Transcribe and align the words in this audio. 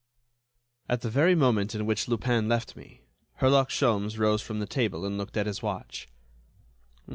At 0.89 1.01
the 1.01 1.11
very 1.11 1.35
moment 1.35 1.75
in 1.75 1.85
which 1.85 2.07
Lupin 2.07 2.47
left 2.47 2.75
me, 2.75 3.01
Herlock 3.35 3.69
Sholmes 3.69 4.17
rose 4.17 4.41
from 4.41 4.57
the 4.59 4.65
table, 4.65 5.05
and 5.05 5.15
looked 5.15 5.37
at 5.37 5.45
his 5.45 5.61
watch. 5.61 6.07